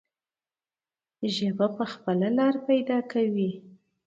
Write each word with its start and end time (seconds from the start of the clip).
ژبه 1.35 1.67
به 1.75 1.85
خپله 1.93 2.27
لاره 2.37 2.59
پیدا 2.67 2.97
کوي. 3.11 3.51